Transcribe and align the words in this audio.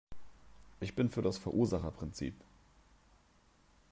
Ich 0.79 0.95
bin 0.95 1.11
für 1.11 1.21
das 1.21 1.37
Verursacherprinzip. 1.37 2.33